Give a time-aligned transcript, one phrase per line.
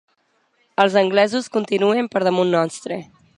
[0.85, 2.99] Els anglesos continuen per damunt nostre.